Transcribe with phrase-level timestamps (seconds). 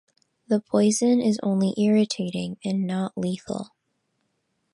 [0.47, 3.69] The poison is only irritating and not lethal.